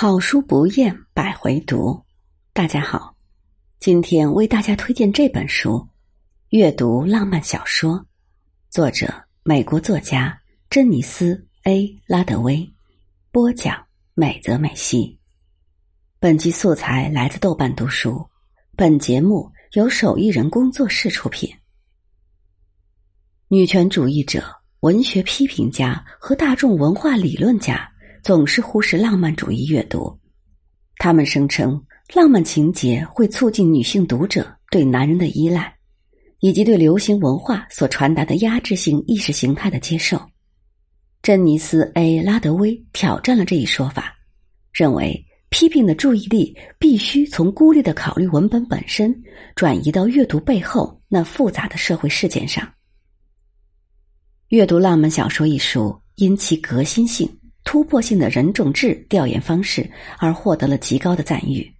[0.00, 2.00] 好书不厌百回读，
[2.52, 3.16] 大家好，
[3.80, 5.70] 今天为大家推荐这本书
[6.50, 7.94] 《阅读浪漫小说》，
[8.70, 10.40] 作者美国作家
[10.70, 12.72] 珍妮斯 ·A· 拉德威，
[13.32, 13.76] 播讲
[14.14, 15.18] 美泽美希。
[16.20, 18.24] 本集素材来自豆瓣读书，
[18.76, 21.52] 本节目由手艺人工作室出品。
[23.48, 24.44] 女权主义者、
[24.78, 27.92] 文学批评家和大众文化理论家。
[28.28, 30.14] 总是忽视浪漫主义阅读，
[30.98, 31.82] 他们声称
[32.12, 35.74] 浪漫情节会促进女性读者对男人的依赖，
[36.40, 40.20] 以及对流行文化所传达的压制性意识形态的接受。
[41.22, 44.14] 珍妮斯 ·A· 拉德威挑战了这一说法，
[44.74, 49.18] 认为批评的注意力必须从孤立的考虑文本本身，
[49.56, 52.70] 转移到阅读背后那复杂的社会事件上。
[54.48, 57.26] 阅读浪漫小说一书，因其革新性。
[57.68, 59.86] 突破性的人种志调研方式
[60.16, 61.70] 而获得了极高的赞誉。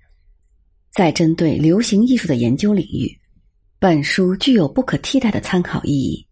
[0.92, 3.10] 在针对流行艺术的研究领域，
[3.78, 6.26] 本书具有不可替代的参考意义。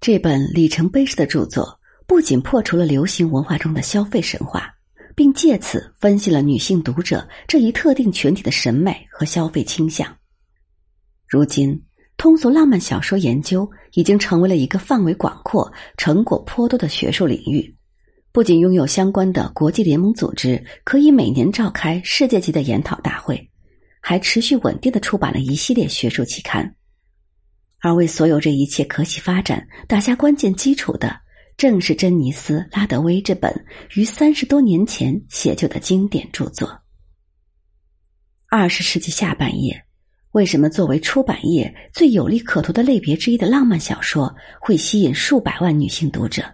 [0.00, 4.74] 这本里程碑式的著作不仅破除了流行文化中的消费神话，
[5.14, 10.10] 并借此分析了女性读者这一特定群体的审美和消费倾向。
[11.26, 11.78] 如今，
[12.16, 17.74] 通俗浪漫小说研究已经成为了一个范围广阔、成果颇多的学术领域。
[18.38, 23.50] 不仅拥有相关的国际联盟组织，可以每年召开世界级的研讨大会，
[24.00, 26.76] 还持续稳定的出版了一系列学术期刊。
[27.80, 31.18] 而为所有这一切可喜发展打下关键基础的，
[31.56, 33.52] 正是珍妮斯·拉德威这本
[33.96, 36.70] 于三十多年前写就的经典著作。
[38.48, 39.82] 二十世纪下半叶，
[40.30, 46.44] 为什么作为出版业最有利可图的类别之一的浪漫小说会吸引数百万女性读者？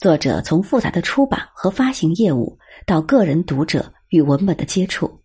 [0.00, 5.20] 作者从复杂的出版和发行业务到个人读者与文本的接触，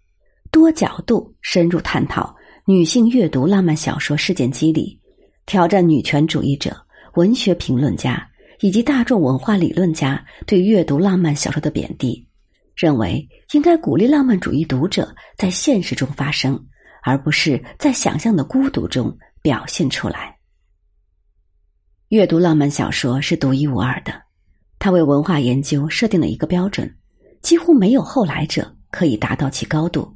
[0.51, 4.99] 多角度深入探讨女性阅读浪漫小说事件机理，
[5.45, 6.75] 挑战女权主义者、
[7.13, 12.27] 文学评论家以及大众文化理论家对阅读浪漫小说的贬低，
[12.75, 16.61] 认为应该鼓励浪漫主义读者在现实中发生，
[17.01, 20.37] 而不是在想象的孤独中表现出来。
[22.09, 24.24] 阅读浪漫小说是独一无二的。
[24.85, 26.95] 他为文化研究设定了一个标准，
[27.41, 30.15] 几乎没有后来者可以达到其高度。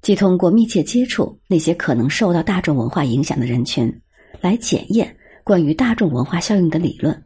[0.00, 4.02] 即通过密切接触那些可能受到大众文化影响的人群，
[4.40, 7.22] 来检验关于大众文化效应的理论。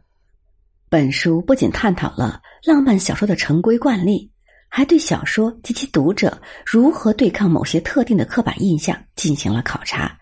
[0.87, 4.29] 本书不仅探讨了浪漫小说的成规惯例，
[4.69, 10.15] 还对小说及其读者如何对抗某些特定的刻板印象进行了考察。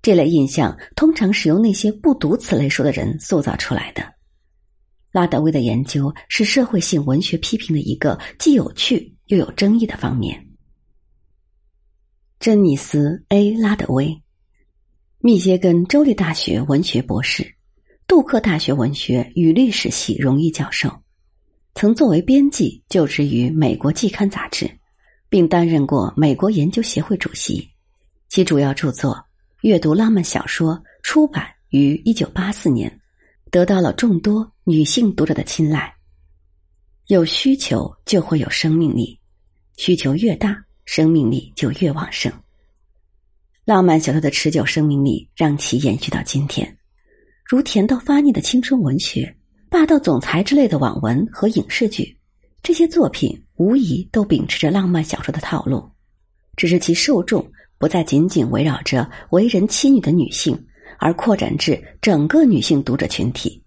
[0.00, 4.15] 这类印象通常是由那些不读此类书的人塑造出来的。
[5.16, 10.46] 拉德威的研究是社会性文学批评的一个既有趣又有争议的方面。
[12.38, 14.22] 珍妮斯 ·A· 拉德威，
[15.20, 17.54] 密歇根州立大学文学博士，
[18.06, 21.02] 杜克大学文学与历史系荣誉教授，
[21.74, 24.70] 曾作为编辑就职于美国季刊杂志，
[25.30, 27.66] 并担任过美国研究协会主席。
[28.28, 29.14] 其主要著作
[29.62, 33.00] 《阅读浪漫小说》出版于一九八四年。
[33.48, 35.94] 得到了众多女性读者的青睐。
[37.06, 39.16] 有需求就会有生命力，
[39.76, 42.32] 需求越大，生命力就越旺盛。
[43.64, 46.78] 浪漫小说的持久生命力让其延续到今天，
[47.44, 49.36] 如甜到发腻的青春文学、
[49.70, 52.18] 霸道总裁之类的网文和影视剧，
[52.60, 55.88] 这些作品无疑都秉持着浪漫小说的套路，
[56.56, 57.48] 只是其受众
[57.78, 60.60] 不再仅仅围绕着为人妻女的女性。
[60.98, 63.62] 而扩展至整个女性读者群体。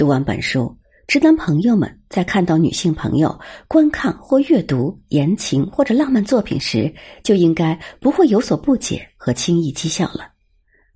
[0.00, 0.74] 读完本书，
[1.06, 3.38] 直男朋友们在看到女性朋友
[3.68, 6.90] 观看或阅读言情或者浪漫作品时，
[7.22, 10.32] 就应该不会有所不解和轻易讥笑了。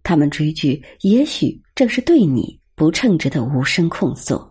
[0.03, 4.43] 他们追剧，也许正是对你不称职的无声控诉。